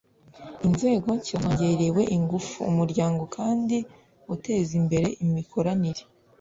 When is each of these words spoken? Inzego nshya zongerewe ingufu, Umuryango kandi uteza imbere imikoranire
Inzego 0.67 1.07
nshya 1.17 1.37
zongerewe 1.43 2.01
ingufu, 2.15 2.57
Umuryango 2.71 3.23
kandi 3.35 3.77
uteza 4.33 4.71
imbere 4.81 5.07
imikoranire 5.23 6.01